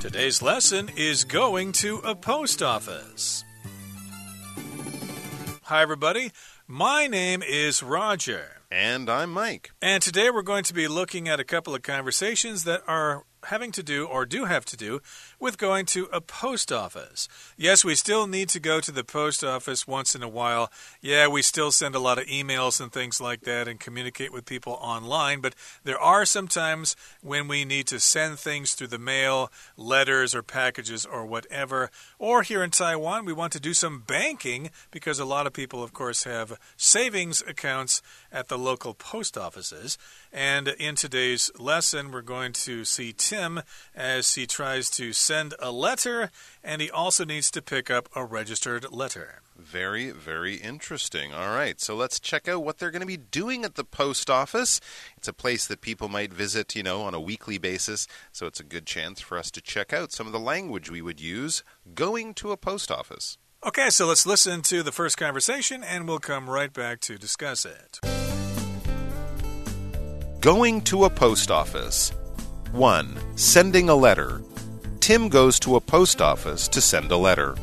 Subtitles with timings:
[0.00, 3.42] Today's lesson is going to a post office.
[5.62, 6.30] Hi, everybody.
[6.68, 8.62] My name is Roger.
[8.70, 9.72] And I'm Mike.
[9.82, 13.72] And today we're going to be looking at a couple of conversations that are having
[13.72, 15.00] to do or do have to do
[15.40, 17.28] with going to a post office.
[17.56, 20.70] Yes, we still need to go to the post office once in a while.
[21.00, 24.44] Yeah, we still send a lot of emails and things like that and communicate with
[24.44, 28.98] people online, but there are some times when we need to send things through the
[28.98, 31.90] mail, letters or packages or whatever.
[32.18, 35.82] Or here in Taiwan, we want to do some banking because a lot of people,
[35.82, 39.98] of course, have savings accounts at the local post offices.
[40.32, 43.62] And in today's lesson, we're going to see Tim
[43.94, 46.30] as he tries to send a letter,
[46.64, 49.42] and he also needs to pick up a registered letter.
[49.58, 51.34] Very, very interesting.
[51.34, 54.30] All right, so let's check out what they're going to be doing at the post
[54.30, 54.80] office.
[55.18, 58.58] It's a place that people might visit, you know, on a weekly basis, so it's
[58.58, 61.62] a good chance for us to check out some of the language we would use
[61.94, 63.36] going to a post office.
[63.66, 67.66] Okay, so let's listen to the first conversation, and we'll come right back to discuss
[67.66, 68.00] it.
[70.40, 72.12] Going to a post office.
[72.72, 73.36] 1.
[73.36, 74.42] Sending a letter.
[75.08, 77.56] Tim goes to a post office to send a letter.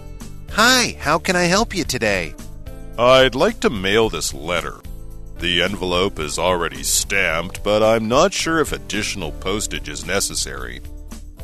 [0.54, 2.34] Hi, how can I help you today?
[2.98, 4.80] I'd like to mail this letter.
[5.38, 10.82] The envelope is already stamped, but I'm not sure if additional postage is necessary.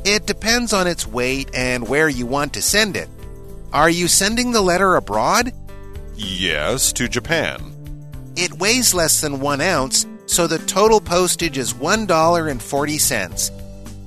[0.04, 3.08] It depends on its weight and where you want to send it.
[3.72, 5.54] Are you sending the letter abroad?
[6.16, 7.76] Yes, to Japan.
[8.36, 13.61] It weighs less than one ounce so the total postage is $1.40.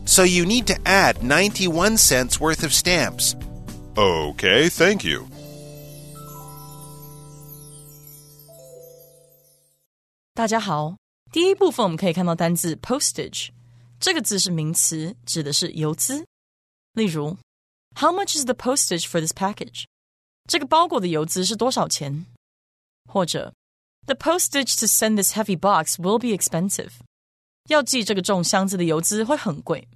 [0.05, 3.35] So you need to add 91 cents worth of stamps.
[3.95, 5.27] Okay, thank you.
[10.33, 10.95] 大家好，
[11.31, 13.49] 第一部分我们可以看到单字 postage，
[13.99, 16.25] 这个字是名词，指的是邮资。
[16.93, 17.37] 例如，
[17.95, 19.83] How much is the postage for this package？
[20.47, 22.25] 这个包裹的邮资是多少钱？
[23.11, 23.53] 或者
[24.05, 26.91] the postage to send this heavy box will be expensive.
[27.67, 29.87] 要寄这个重箱子的邮资会很贵。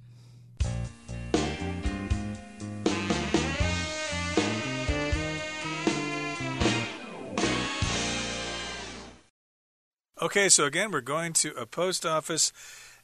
[10.21, 12.51] Okay, so again, we're going to a post office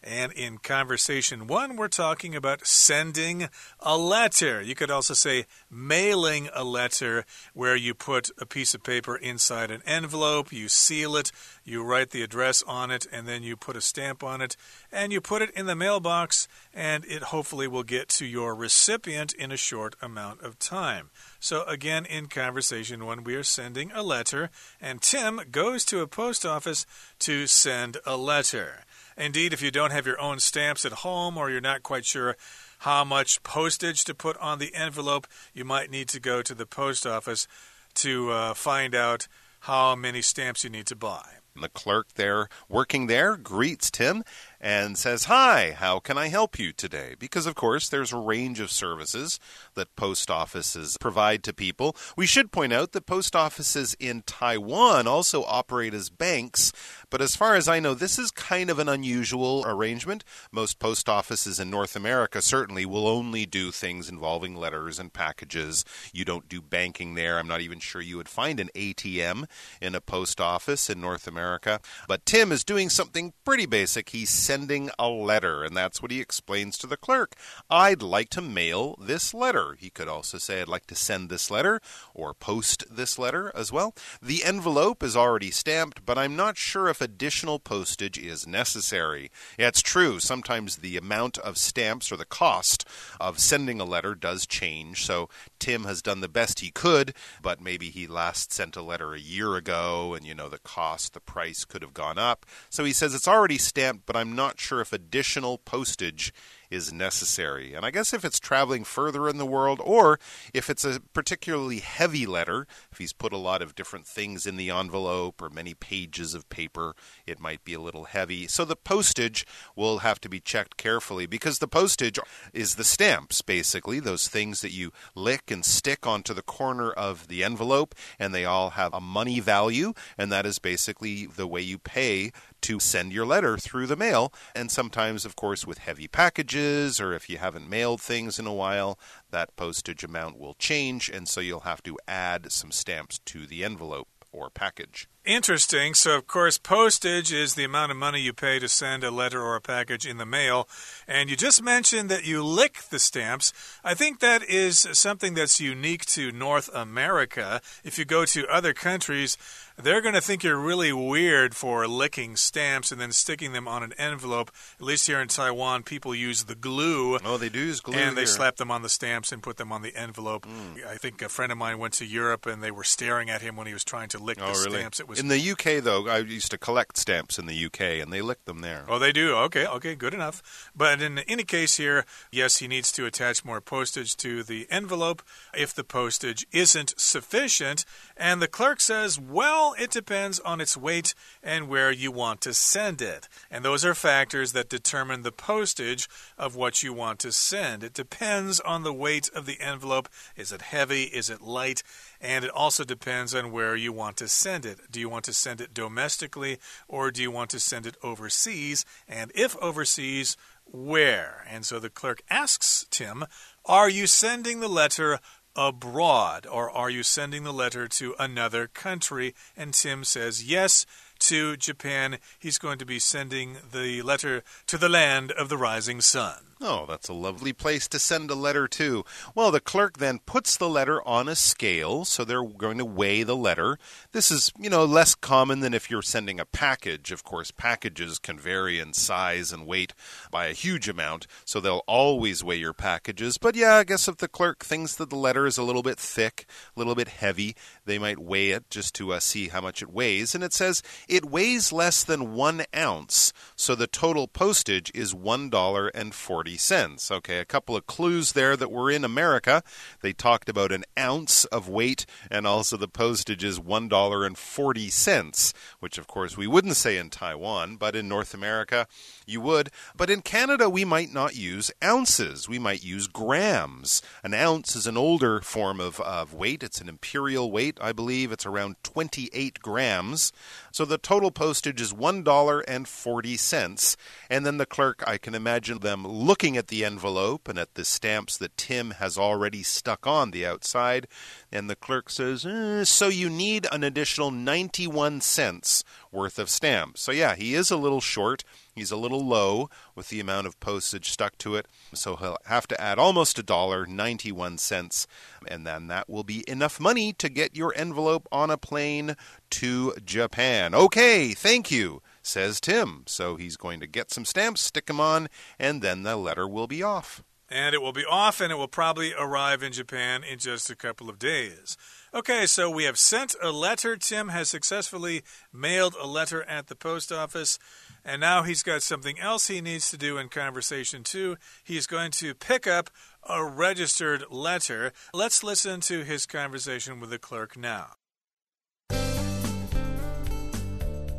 [0.05, 3.49] and in conversation one, we're talking about sending
[3.79, 4.61] a letter.
[4.61, 9.71] You could also say mailing a letter, where you put a piece of paper inside
[9.71, 11.31] an envelope, you seal it,
[11.63, 14.55] you write the address on it, and then you put a stamp on it,
[14.91, 19.33] and you put it in the mailbox, and it hopefully will get to your recipient
[19.33, 21.09] in a short amount of time.
[21.39, 26.07] So, again, in conversation one, we are sending a letter, and Tim goes to a
[26.07, 26.85] post office
[27.19, 28.85] to send a letter.
[29.17, 32.35] Indeed, if you don't have your own stamps at home or you're not quite sure
[32.79, 36.65] how much postage to put on the envelope, you might need to go to the
[36.65, 37.47] post office
[37.95, 39.27] to uh, find out
[39.61, 41.25] how many stamps you need to buy.
[41.59, 44.25] The clerk there working there greets Tim
[44.59, 47.15] and says, Hi, how can I help you today?
[47.17, 49.39] Because, of course, there's a range of services
[49.75, 51.95] that post offices provide to people.
[52.17, 56.73] We should point out that post offices in Taiwan also operate as banks,
[57.15, 60.25] but as far as I know, this is kind of an unusual arrangement.
[60.51, 65.85] Most post offices in North America certainly will only do things involving letters and packages.
[66.11, 67.39] You don't do banking there.
[67.39, 69.45] I'm not even sure you would find an ATM
[69.81, 71.79] in a post office in North America.
[72.05, 74.09] But Tim is doing something pretty basic.
[74.09, 77.35] He's sending a letter, and that's what he explains to the clerk.
[77.69, 79.77] I'd like to mail this letter.
[79.79, 81.79] He could also say, I'd like to send this letter
[82.13, 83.95] or post this letter as well.
[84.21, 89.31] The envelope is already stamped, but I'm not sure if additional postage is necessary.
[89.57, 90.19] Yeah, it's true.
[90.19, 92.85] Sometimes the amount of stamps or the cost
[93.21, 95.05] of sending a letter does change.
[95.05, 95.29] So
[95.59, 99.19] Tim has done the best he could, but maybe he last sent a letter a
[99.19, 102.45] year ago, and you know, the cost, the price could have gone up.
[102.69, 106.33] So he says it's already stamped, but I'm not sure if additional postage
[106.75, 107.73] is necessary.
[107.73, 110.19] And I guess if it's traveling further in the world, or
[110.53, 114.57] if it's a particularly heavy letter, if he's put a lot of different things in
[114.57, 116.93] the envelope or many pages of paper,
[117.25, 118.45] it might be a little heavy.
[118.47, 119.45] So the postage
[119.75, 122.19] will have to be checked carefully because the postage
[122.53, 127.29] is the stamps, basically, those things that you lick and stick onto the corner of
[127.29, 131.61] the envelope, and they all have a money value, and that is basically the way
[131.61, 134.33] you pay to send your letter through the mail.
[134.55, 136.64] And sometimes, of course, with heavy packages
[136.99, 138.97] or if you haven't mailed things in a while,
[139.31, 141.09] that postage amount will change.
[141.09, 145.07] And so you'll have to add some stamps to the envelope or package.
[145.25, 145.95] Interesting.
[145.95, 149.41] So, of course, postage is the amount of money you pay to send a letter
[149.41, 150.67] or a package in the mail.
[151.07, 153.51] And you just mentioned that you lick the stamps.
[153.83, 157.59] I think that is something that's unique to North America.
[157.83, 159.35] If you go to other countries,
[159.81, 163.83] they're going to think you're really weird for licking stamps and then sticking them on
[163.83, 164.51] an envelope.
[164.79, 167.17] At least here in Taiwan, people use the glue.
[167.25, 167.97] Oh, they do use glue.
[167.97, 170.45] And they slap them on the stamps and put them on the envelope.
[170.45, 170.85] Mm.
[170.85, 173.55] I think a friend of mine went to Europe and they were staring at him
[173.55, 174.79] when he was trying to lick oh, the really?
[174.79, 174.99] stamps.
[174.99, 176.07] It was in the UK though.
[176.07, 178.85] I used to collect stamps in the UK, and they lick them there.
[178.87, 179.35] Oh, they do.
[179.35, 180.71] Okay, okay, good enough.
[180.75, 185.21] But in any case here, yes, he needs to attach more postage to the envelope
[185.53, 187.85] if the postage isn't sufficient.
[188.17, 191.13] And the clerk says, well, it depends on its weight
[191.43, 193.27] and where you want to send it.
[193.49, 196.07] And those are factors that determine the postage
[196.37, 197.83] of what you want to send.
[197.83, 200.09] It depends on the weight of the envelope.
[200.35, 201.03] Is it heavy?
[201.03, 201.83] Is it light?
[202.21, 204.79] And it also depends on where you want to send it.
[204.91, 208.85] Do you want to send it domestically or do you want to send it overseas?
[209.07, 211.45] And if overseas, where?
[211.49, 213.25] And so the clerk asks Tim,
[213.65, 215.19] Are you sending the letter
[215.55, 219.33] abroad or are you sending the letter to another country?
[219.55, 220.85] And Tim says yes
[221.19, 222.17] to Japan.
[222.37, 226.54] He's going to be sending the letter to the land of the rising sun.
[226.61, 229.03] Oh, that's a lovely place to send a letter to.
[229.35, 233.23] Well, the clerk then puts the letter on a scale, so they're going to weigh
[233.23, 233.77] the letter.
[234.13, 237.11] This is, you know, less common than if you're sending a package.
[237.11, 239.93] Of course, packages can vary in size and weight
[240.31, 243.37] by a huge amount, so they'll always weigh your packages.
[243.37, 245.99] But yeah, I guess if the clerk thinks that the letter is a little bit
[245.99, 249.81] thick, a little bit heavy, they might weigh it just to uh, see how much
[249.81, 250.33] it weighs.
[250.33, 256.44] And it says it weighs less than one ounce, so the total postage is $1.40
[256.53, 257.11] cents.
[257.11, 259.63] Okay, a couple of clues there that were in America.
[260.01, 266.07] They talked about an ounce of weight, and also the postage is $1.40, which of
[266.07, 268.87] course we wouldn't say in Taiwan, but in North America
[269.25, 269.69] you would.
[269.95, 274.01] But in Canada, we might not use ounces, we might use grams.
[274.23, 278.31] An ounce is an older form of, of weight, it's an imperial weight, I believe.
[278.31, 280.31] It's around 28 grams.
[280.71, 283.97] So the total postage is $1.40.
[284.29, 287.85] And then the clerk, I can imagine them looking at the envelope and at the
[287.85, 291.07] stamps that Tim has already stuck on the outside.
[291.51, 295.83] And the clerk says, eh, So you need an additional 91 cents
[296.15, 297.01] worth of stamps.
[297.01, 298.43] So yeah, he is a little short.
[298.73, 302.67] He's a little low with the amount of postage stuck to it, so he'll have
[302.67, 305.07] to add almost a dollar, 91 cents,
[305.47, 309.15] and then that will be enough money to get your envelope on a plane
[309.51, 310.73] to Japan.
[310.73, 313.03] Okay, thank you, says Tim.
[313.05, 316.67] So he's going to get some stamps, stick them on, and then the letter will
[316.67, 317.23] be off.
[317.47, 320.75] And it will be off, and it will probably arrive in Japan in just a
[320.75, 321.77] couple of days.
[322.15, 323.97] Okay, so we have sent a letter.
[323.97, 325.21] Tim has successfully
[325.51, 327.59] mailed a letter at the post office.
[328.05, 331.35] And now he's got something else he needs to do in conversation two.
[331.61, 332.89] He's going to pick up
[333.27, 334.93] a registered letter.
[335.13, 337.95] Let's listen to his conversation with the clerk now.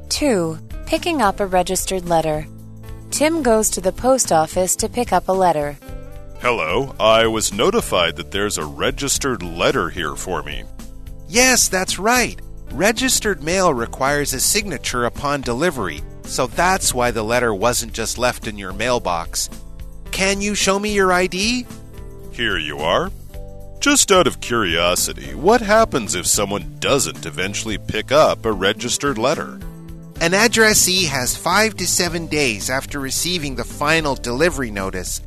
[0.08, 0.58] 2.
[0.86, 2.46] Picking up a registered letter.
[3.10, 5.76] Tim goes to the post office to pick up a letter.
[6.40, 10.64] Hello, I was notified that there's a registered letter here for me.
[11.28, 12.40] Yes, that's right.
[12.72, 18.46] Registered mail requires a signature upon delivery, so that's why the letter wasn't just left
[18.46, 19.48] in your mailbox.
[20.10, 21.66] Can you show me your ID?
[22.32, 23.10] Here you are.
[23.80, 29.60] Just out of curiosity, what happens if someone doesn't eventually pick up a registered letter?
[30.20, 35.20] An addressee has five to seven days after receiving the final delivery notice.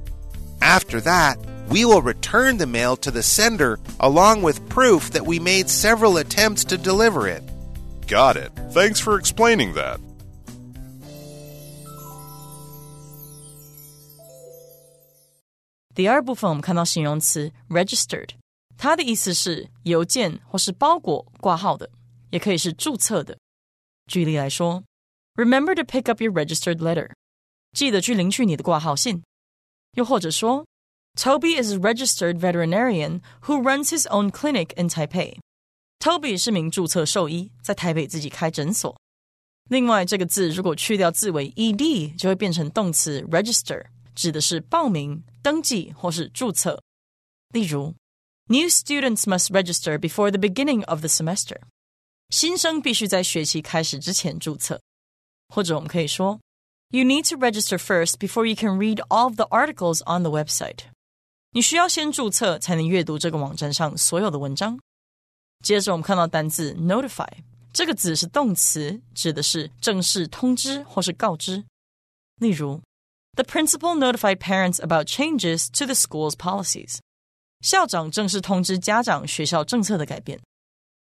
[0.61, 1.37] After that,
[1.68, 6.18] we will return the mail to the sender along with proof that we made several
[6.18, 7.42] attempts to deliver it.
[8.06, 8.50] Got it.
[8.72, 9.98] Thanks for explaining that.
[15.94, 18.30] 第二部分我们看到形容词 registered，
[18.76, 21.88] 它的意思是邮件或是包裹挂号的，
[22.30, 23.38] 也可以是注册的。
[24.06, 24.82] 举例来说，
[25.36, 27.10] Remember to pick up your registered letter，
[27.72, 29.22] 记得去领取你的挂号信。
[29.92, 30.66] 又或者说
[31.18, 38.94] ，Toby is a registered veterinarian who runs his own clinic in Taipei。Toby 是名注册兽医，在台北自己开诊所。
[39.70, 46.82] 另外，这个字如果去掉字尾 ed，就会变成动词 register，指的是报名、登记或是注册。
[47.52, 47.94] 例如，
[48.48, 51.60] New students must register before the beginning of the semester。
[52.28, 54.80] 新生必须在学期开始之前注册。
[55.48, 56.40] 或者我们可以说，
[56.90, 60.80] You need to register first before you can read all of the articles on the website。
[61.52, 64.78] 你需要先注册才能阅读这个网站上所有的文章。
[65.62, 67.28] 接着我们看到单字 notify，
[67.72, 71.64] 这个字是动词，指的是正式通知或是告知。
[72.36, 72.80] 例如，
[73.34, 76.98] The principal notified parents about changes to the school's policies。
[77.60, 80.40] 校长正式通知家长学校政策的改变，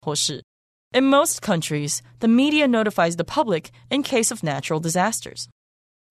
[0.01, 0.43] 或是
[0.91, 5.45] In most countries, the media notifies the public in case of natural disasters。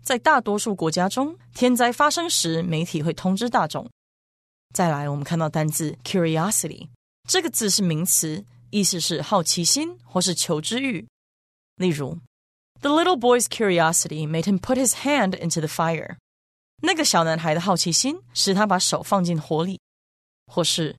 [0.03, 3.89] 在大多数国家中，天灾发生时，媒体会通知大众。
[4.73, 6.89] 再来，我们看到单字 curiosity，
[7.29, 11.07] 这个字是名词，意思是好奇心或是求知欲。
[11.77, 12.19] 例如，
[12.81, 16.17] The little boy's curiosity made him put his hand into the fire。
[16.83, 19.79] 那个小男孩的好奇心使他把手放进火里。
[20.47, 20.97] 或是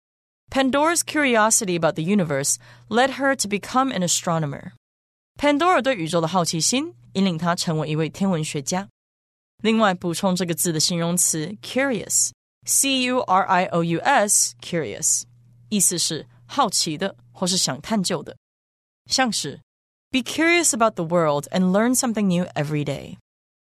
[0.49, 2.55] Pandora's curiosity about the universe
[2.87, 8.87] led her to become an astronomer。Pandora 对宇宙的好奇心引领她成为一位天文学家。
[9.61, 11.55] 另外，补充这个字的形容词
[12.67, 15.23] curious，c u r i o u s，curious，
[15.69, 18.37] 意思是好奇的或是想探究的，
[19.07, 19.61] 像是
[20.09, 23.17] be curious about the world and learn something new every day，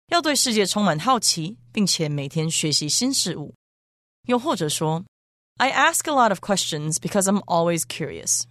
[0.09, 3.55] 要对世界充满好奇，并且每天学习新事物。
[4.27, 5.05] 又或者说
[5.57, 8.43] I ask a lot of questions because I'm always curious。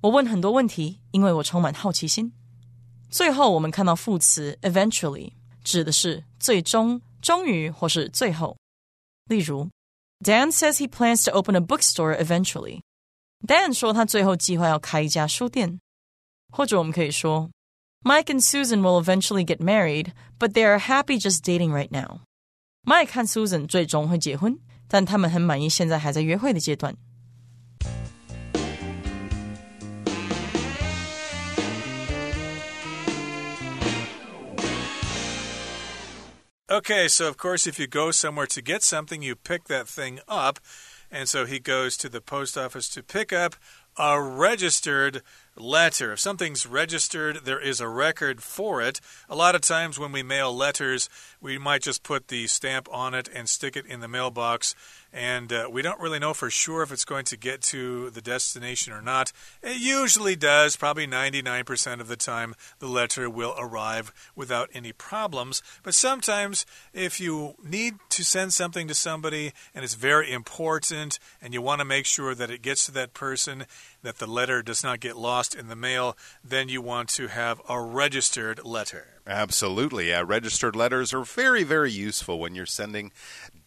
[0.00, 2.32] 我问很多问题，因为我充满好奇心。
[3.10, 5.32] 最后，我们看到副词 eventually，
[5.62, 8.56] 指的是最终、终于或是最后。
[9.26, 9.68] 例如
[10.24, 15.80] ，Dan says he plans to open a bookstore eventually。Dan 说他最后计划要开一家书店。
[16.52, 17.50] 或者我们可以说，
[18.02, 23.26] Mike and Susan will eventually get married, but they are happy just dating right now。Mike 和
[23.26, 24.58] Susan 最终会结婚。
[24.92, 26.96] 但他们很满意现在还在约会的阶段。
[36.75, 40.19] Okay, so of course, if you go somewhere to get something, you pick that thing
[40.27, 40.59] up.
[41.09, 43.55] And so he goes to the post office to pick up
[43.97, 45.21] a registered
[45.57, 46.13] letter.
[46.13, 48.99] If something's registered, there is a record for it.
[49.29, 51.09] A lot of times when we mail letters,
[51.41, 54.75] we might just put the stamp on it and stick it in the mailbox
[55.15, 58.21] and uh, we don't really know for sure if it's going to get to the
[58.21, 59.31] destination or not.
[59.63, 65.63] It usually does, probably 99% of the time, the letter will arrive without any problems.
[65.83, 71.53] But sometimes, if you need to send something to somebody and it's very important and
[71.53, 73.67] you want to make sure that it gets to that person,
[74.03, 77.61] that the letter does not get lost in the mail, then you want to have
[77.69, 79.14] a registered letter.
[79.27, 80.09] Absolutely.
[80.09, 83.11] Yeah, registered letters are very, very useful when you're sending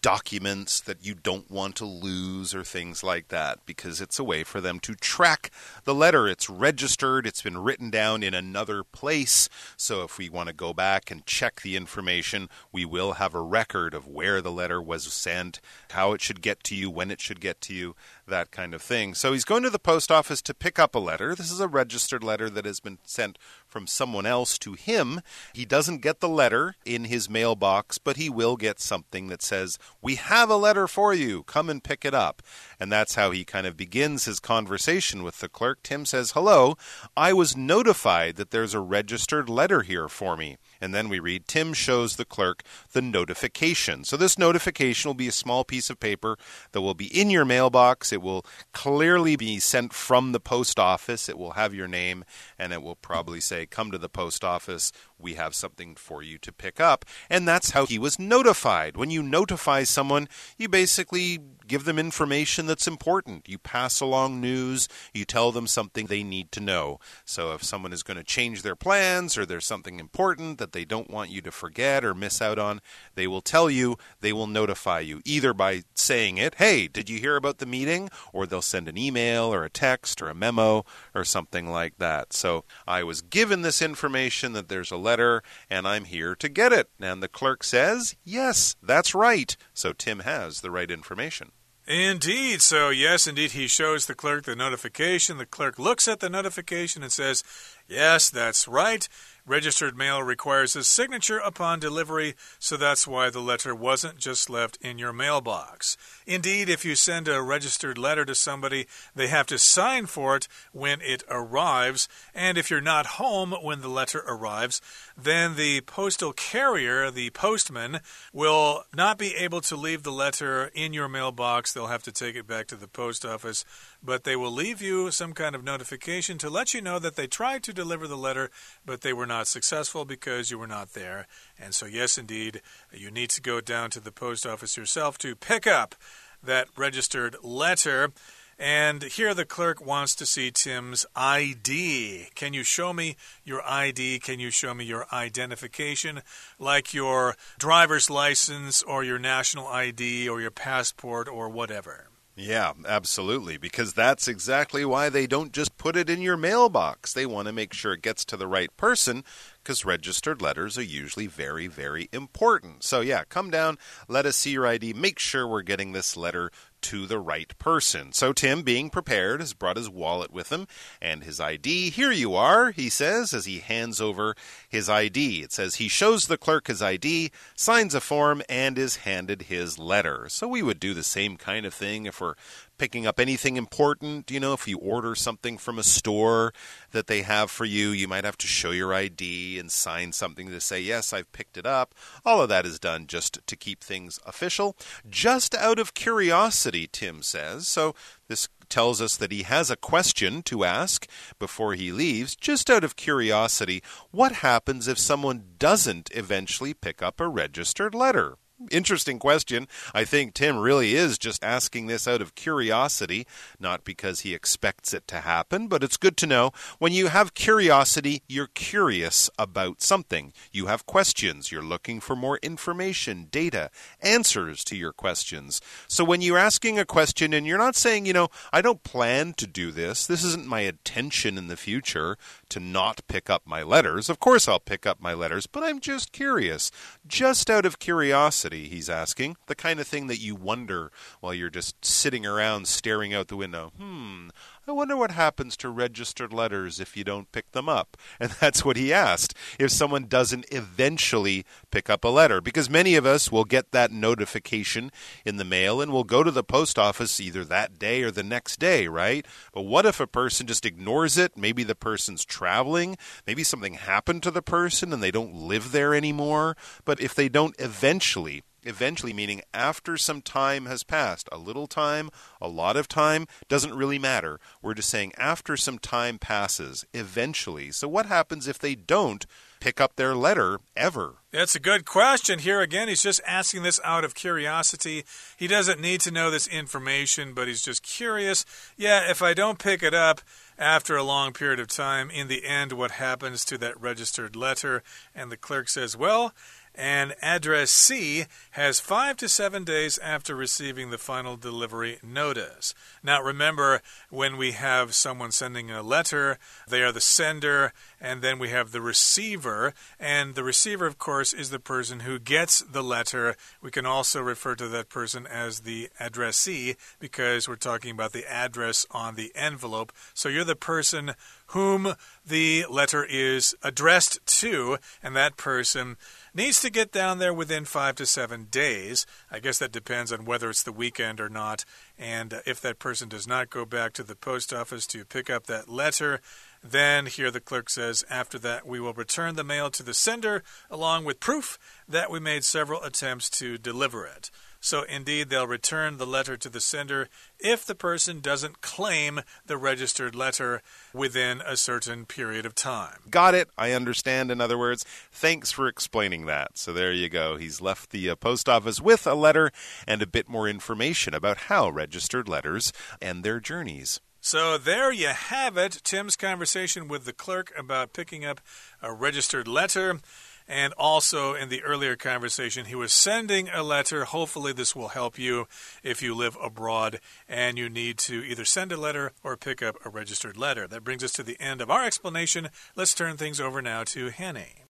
[0.00, 4.44] documents that you don't want to lose or things like that because it's a way
[4.44, 5.50] for them to track
[5.82, 6.28] the letter.
[6.28, 9.48] It's registered, it's been written down in another place.
[9.76, 13.40] So if we want to go back and check the information, we will have a
[13.40, 15.60] record of where the letter was sent,
[15.90, 17.96] how it should get to you, when it should get to you,
[18.26, 19.14] that kind of thing.
[19.14, 21.34] So he's going to the post office to pick up a letter.
[21.34, 23.36] This is a registered letter that has been sent
[23.68, 25.20] from someone else to him.
[25.52, 29.78] He doesn't get the letter in his mailbox, but he will get something that says,
[30.02, 31.42] We have a letter for you.
[31.44, 32.42] Come and pick it up.
[32.80, 35.82] And that's how he kind of begins his conversation with the clerk.
[35.82, 36.76] Tim says, Hello,
[37.16, 40.56] I was notified that there's a registered letter here for me.
[40.80, 44.04] And then we read Tim shows the clerk the notification.
[44.04, 46.36] So this notification will be a small piece of paper
[46.72, 48.12] that will be in your mailbox.
[48.12, 51.28] It will clearly be sent from the post office.
[51.28, 52.24] It will have your name
[52.58, 54.92] and it will probably say, Come to the post office.
[55.18, 57.04] We have something for you to pick up.
[57.28, 58.96] And that's how he was notified.
[58.96, 63.48] When you notify someone, you basically give them information that's important.
[63.48, 66.98] You pass along news, you tell them something they need to know.
[67.24, 70.84] So if someone is going to change their plans or there's something important that they
[70.84, 72.80] don't want you to forget or miss out on,
[73.14, 77.18] they will tell you, they will notify you, either by saying it, hey, did you
[77.18, 78.10] hear about the meeting?
[78.32, 80.84] Or they'll send an email or a text or a memo
[81.14, 82.32] or something like that.
[82.32, 86.72] So I was given this information that there's a letter and I'm here to get
[86.72, 86.88] it.
[87.00, 89.56] And the clerk says, yes, that's right.
[89.74, 91.52] So Tim has the right information.
[91.88, 92.60] Indeed.
[92.60, 95.38] So, yes, indeed, he shows the clerk the notification.
[95.38, 97.42] The clerk looks at the notification and says,
[97.88, 99.08] Yes, that's right.
[99.48, 104.76] Registered mail requires a signature upon delivery, so that's why the letter wasn't just left
[104.82, 105.96] in your mailbox.
[106.26, 110.48] Indeed, if you send a registered letter to somebody, they have to sign for it
[110.72, 112.10] when it arrives.
[112.34, 114.82] And if you're not home when the letter arrives,
[115.16, 118.00] then the postal carrier, the postman,
[118.34, 121.72] will not be able to leave the letter in your mailbox.
[121.72, 123.64] They'll have to take it back to the post office,
[124.02, 127.26] but they will leave you some kind of notification to let you know that they
[127.26, 128.50] tried to deliver the letter,
[128.84, 131.26] but they were not successful because you were not there.
[131.58, 135.36] And so, yes, indeed, you need to go down to the post office yourself to
[135.36, 135.94] pick up
[136.42, 138.12] that registered letter.
[138.58, 142.30] And here the clerk wants to see Tim's ID.
[142.34, 144.18] Can you show me your ID?
[144.18, 146.22] Can you show me your identification,
[146.58, 152.08] like your driver's license or your national ID or your passport or whatever?
[152.40, 153.56] Yeah, absolutely.
[153.56, 157.12] Because that's exactly why they don't just put it in your mailbox.
[157.12, 159.24] They want to make sure it gets to the right person
[159.60, 162.84] because registered letters are usually very, very important.
[162.84, 163.76] So, yeah, come down,
[164.06, 168.12] let us see your ID, make sure we're getting this letter to the right person.
[168.12, 170.66] So Tim, being prepared, has brought his wallet with him
[171.00, 171.90] and his ID.
[171.90, 174.34] Here you are, he says as he hands over
[174.68, 175.42] his ID.
[175.42, 179.78] It says he shows the clerk his ID, signs a form, and is handed his
[179.78, 180.26] letter.
[180.28, 182.34] So we would do the same kind of thing if we're
[182.78, 184.30] picking up anything important.
[184.30, 186.52] You know, if you order something from a store
[186.92, 190.48] that they have for you, you might have to show your ID and sign something
[190.48, 191.94] to say, yes, I've picked it up.
[192.24, 194.76] All of that is done just to keep things official,
[195.08, 197.68] just out of curiosity, Tim says.
[197.68, 197.94] So
[198.28, 201.08] this tells us that he has a question to ask
[201.38, 203.82] before he leaves, just out of curiosity.
[204.10, 208.36] What happens if someone doesn't eventually pick up a registered letter?
[208.70, 209.68] Interesting question.
[209.94, 213.26] I think Tim really is just asking this out of curiosity,
[213.58, 217.34] not because he expects it to happen, but it's good to know when you have
[217.34, 220.32] curiosity, you're curious about something.
[220.52, 225.60] You have questions, you're looking for more information, data, answers to your questions.
[225.86, 229.34] So when you're asking a question and you're not saying, you know, I don't plan
[229.34, 232.16] to do this, this isn't my intention in the future
[232.50, 234.08] to not pick up my letters.
[234.08, 236.70] Of course, I'll pick up my letters, but I'm just curious,
[237.06, 239.36] just out of curiosity he's asking.
[239.46, 240.90] The kind of thing that you wonder
[241.20, 243.72] while you're just sitting around staring out the window.
[243.78, 244.28] Hmm,
[244.68, 247.96] I wonder what happens to registered letters if you don't pick them up.
[248.20, 252.40] And that's what he asked if someone doesn't eventually pick up a letter.
[252.40, 254.90] Because many of us will get that notification
[255.24, 258.24] in the mail and we'll go to the post office either that day or the
[258.24, 259.24] next day, right?
[259.52, 261.36] But what if a person just ignores it?
[261.36, 262.98] Maybe the person's traveling.
[263.26, 266.56] Maybe something happened to the person and they don't live there anymore.
[266.84, 271.28] But if they don't eventually eventually meaning after some time has passed.
[271.32, 272.10] A little time,
[272.40, 274.40] a lot of time, doesn't really matter.
[274.62, 277.70] We're just saying after some time passes, eventually.
[277.72, 279.26] So, what happens if they don't
[279.60, 281.16] pick up their letter ever?
[281.32, 282.38] That's a good question.
[282.38, 285.04] Here again, he's just asking this out of curiosity.
[285.36, 288.44] He doesn't need to know this information, but he's just curious.
[288.76, 290.20] Yeah, if I don't pick it up,
[290.58, 294.82] after a long period of time, in the end, what happens to that registered letter?
[295.14, 296.34] And the clerk says, Well,
[296.78, 302.72] an addressee has five to seven days after receiving the final delivery notice.
[303.02, 306.38] Now, remember, when we have someone sending a letter,
[306.68, 309.74] they are the sender, and then we have the receiver.
[309.98, 313.36] And the receiver, of course, is the person who gets the letter.
[313.60, 318.30] We can also refer to that person as the addressee because we're talking about the
[318.30, 319.92] address on the envelope.
[320.14, 321.14] So you're the person
[321.48, 325.96] whom the letter is addressed to, and that person
[326.38, 329.04] needs to get down there within five to seven days.
[329.30, 331.64] I guess that depends on whether it's the weekend or not.
[331.98, 335.28] And uh, if that person does not go back to the post office to pick
[335.28, 336.20] up that letter,
[336.62, 340.44] then here the clerk says, after that, we will return the mail to the sender
[340.70, 344.30] along with proof that we made several attempts to deliver it.
[344.60, 349.56] So, indeed, they'll return the letter to the sender if the person doesn't claim the
[349.56, 352.98] registered letter within a certain period of time.
[353.08, 353.48] Got it.
[353.56, 354.84] I understand, in other words.
[355.12, 356.58] Thanks for explaining that.
[356.58, 357.36] So, there you go.
[357.36, 359.52] He's left the uh, post office with a letter
[359.86, 364.00] and a bit more information about how registered letters end their journeys.
[364.20, 365.80] So there you have it.
[365.84, 368.40] Tim's conversation with the clerk about picking up
[368.82, 370.00] a registered letter.
[370.48, 374.06] And also, in the earlier conversation, he was sending a letter.
[374.06, 375.46] Hopefully, this will help you
[375.82, 379.76] if you live abroad and you need to either send a letter or pick up
[379.84, 380.66] a registered letter.
[380.66, 382.48] That brings us to the end of our explanation.
[382.74, 384.67] Let's turn things over now to Hanny.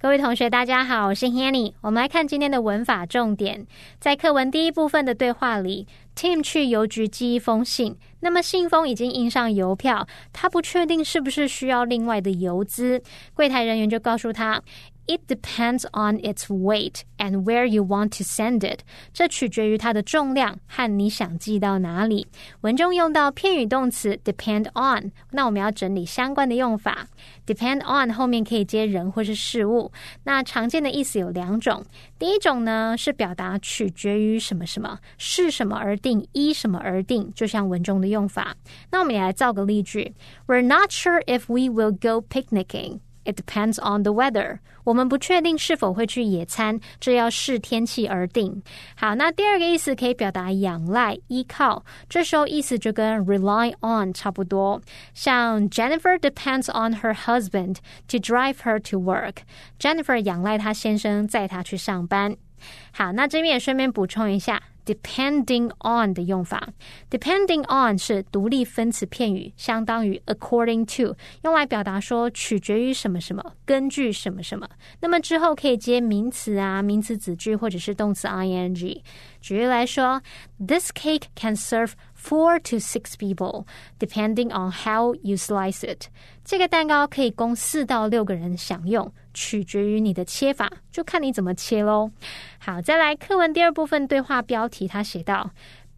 [0.00, 1.72] 各位同学，大家好，我是 Hanny。
[1.80, 3.66] 我们来看今天的文法重点。
[3.98, 13.02] 在课文第一部分的对话里，Tim 去邮局寄一封信，那么信封已经印上邮票，他不确定是不是需要另外的邮资。
[13.34, 14.62] 柜台人员就告诉他。
[15.08, 18.80] It depends on its weight and where you want to send it。
[19.14, 22.26] 这取决于它的重量和你想寄到哪里。
[22.60, 27.08] 文中用到片语动词 depend on，那我们要整理相关的用法。
[27.46, 29.90] Depend on 后面可以接人或是事物。
[30.24, 31.82] 那常见的意思有两种。
[32.18, 38.54] 第一种呢是表达取决于什么什么，是什么而定，依什么而定，就像文中的用法。
[38.90, 40.14] 那我们也来造个例句
[40.46, 42.98] ：We're not sure if we will go picnicking。
[43.28, 44.60] It depends on the weather。
[44.84, 48.62] 我们不确定是否会去野餐，这要视天气而定。
[48.96, 54.80] 好，那第二个意思可以表达仰赖、依靠，这时候意思就跟 rely on 差不多。
[55.12, 57.76] 像 Jennifer depends on her husband
[58.08, 59.42] to drive her to work。
[59.78, 62.34] Jennifer 仰赖她先生载她去上班。
[62.90, 64.62] 好，那这边也顺便补充一下。
[64.88, 66.70] Depending on 的用法
[67.10, 74.66] ，depending on 是独立分词片语，相当于 according to，用来表达说取决于什么什么，根据什么什么。
[75.00, 79.02] 那么之后可以接名词啊、名词子句或者是动词 ing。
[79.42, 80.22] 举例来说
[80.58, 83.65] ，This cake can serve four to six people,
[83.99, 86.07] depending on how you slice it。
[86.43, 89.11] 这个蛋糕可以供四到六个人享用。
[89.35, 92.11] 取决于你的切法，就看你怎么切喽。
[92.59, 95.49] 好，再来课文第二部分对话标题，他写到：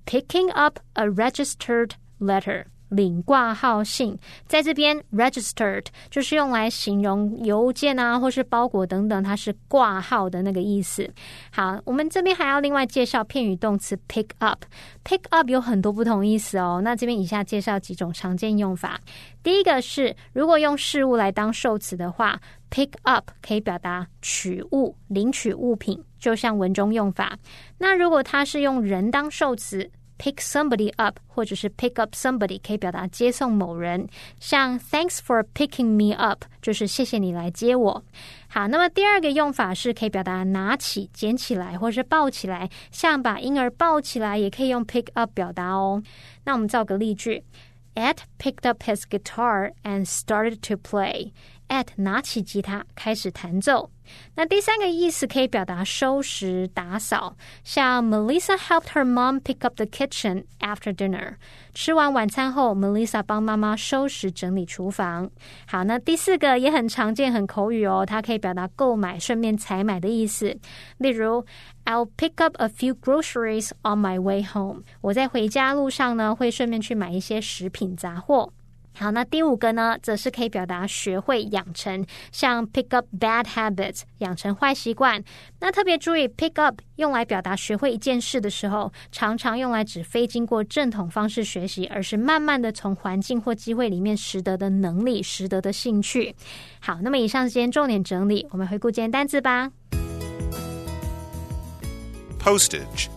[0.06, 2.63] Picking up a registered letter。
[2.90, 11.09] 领挂号信，在这边 registered 就是用来形容邮件啊，或是包裹等等，它是挂号的那个意思。
[11.50, 14.64] 好，我们这边还要另外介绍片语动词 pick up。
[15.05, 16.81] pick up 有很多不同意思哦。
[16.85, 19.00] 那这边以下介绍几种常见用法。
[19.42, 22.38] 第一个是，如果用事物来当受词的话
[22.70, 27.37] ，pick up 可以表达取物、领取物品，就像文中用法。
[27.79, 34.06] 那如果它是用人当受词，pick somebody up，或者是 pick up somebody，可以表达接送某人。
[34.38, 38.04] 像 Thanks for picking me up，就是谢谢你来接我。
[38.48, 46.02] 好，那么第二个用法是可以表达拿起、捡起来，或是抱起来，像把婴儿抱起来，也可以用 pick up 表达哦。
[46.44, 47.42] 那我们造个例句
[47.94, 51.33] ：Ed picked up his guitar and started to play.
[51.70, 53.90] At 拿起吉他开始弹奏。
[54.35, 61.37] 那第三个意思可以表达收拾打扫，像 Melissa helped her mom pick up the kitchen after dinner。
[61.72, 65.30] 吃完晚餐后，Melissa 帮妈妈收拾整理厨房。
[65.68, 70.59] 好，那第四个也很常见，很口语哦，它可以表达购买、顺便采买的意思。
[70.98, 71.46] 例如
[71.85, 74.83] ，I'll pick up a few groceries on my way home。
[75.02, 78.52] 我在回家路上呢，会顺便去买一些食品杂货。
[78.92, 85.22] 好，那第五个呢，则是可以表达学会养成，像 pick up bad habits，养成坏习惯。
[85.59, 96.35] 那特别注意，pick up 用来表达学会一件事的时候，常常用来指非经过正统方式学习，而是慢慢的从环境或机会里面拾得的能力、拾得的兴趣。
[96.81, 99.70] 好，那么以上是今天重点整理，我们回顾今天单字吧。
[102.38, 103.09] Postage.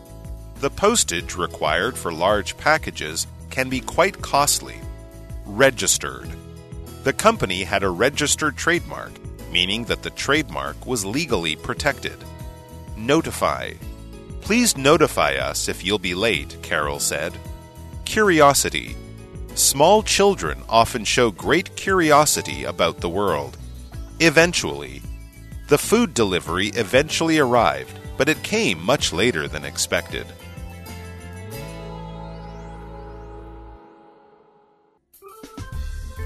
[0.62, 4.75] The postage required for large packages can be quite costly.
[5.45, 6.29] Registered.
[7.03, 9.12] The company had a registered trademark,
[9.51, 12.17] meaning that the trademark was legally protected.
[12.97, 13.73] Notify.
[14.41, 17.34] Please notify us if you'll be late, Carol said.
[18.06, 18.95] Curiosity.
[19.56, 23.58] Small children often show great curiosity about the world.
[24.19, 25.01] Eventually.
[25.67, 30.25] The food delivery eventually arrived, but it came much later than expected.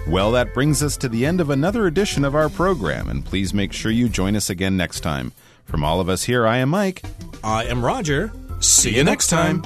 [0.08, 3.54] Well, that brings us to the end of another edition of our program, and please
[3.54, 5.34] make sure you join us again next time.
[5.66, 7.04] From all of us here, I am Mike.
[7.44, 8.32] I am Roger.
[8.62, 9.64] See you next time.